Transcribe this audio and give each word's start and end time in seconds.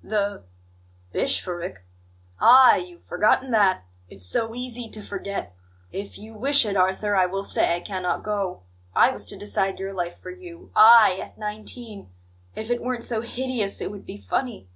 "The 0.00 0.44
bishopric?" 1.10 1.84
"Ah! 2.40 2.76
you've 2.76 3.02
forgotten 3.02 3.50
that? 3.50 3.82
It's 4.08 4.26
so 4.28 4.54
easy 4.54 4.88
to 4.88 5.02
forget! 5.02 5.56
'If 5.90 6.16
you 6.16 6.34
wish 6.34 6.64
it, 6.64 6.76
Arthur, 6.76 7.16
I 7.16 7.26
will 7.26 7.42
say 7.42 7.74
I 7.74 7.80
cannot 7.80 8.22
go. 8.22 8.62
I 8.94 9.10
was 9.10 9.26
to 9.26 9.36
decide 9.36 9.80
your 9.80 9.92
life 9.92 10.16
for 10.16 10.30
you 10.30 10.70
I, 10.76 11.16
at 11.20 11.36
nineteen! 11.36 12.10
If 12.54 12.70
it 12.70 12.80
weren't 12.80 13.02
so 13.02 13.22
hideous, 13.22 13.80
it 13.80 13.90
would 13.90 14.06
be 14.06 14.18
funny." 14.18 14.68